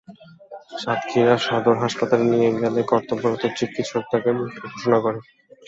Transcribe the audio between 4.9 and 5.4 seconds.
করেন।